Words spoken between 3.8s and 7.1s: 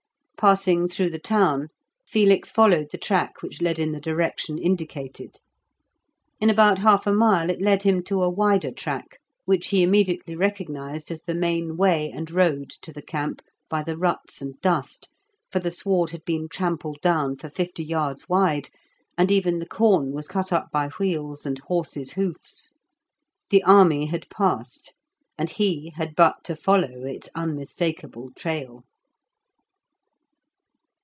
the direction indicated. In about half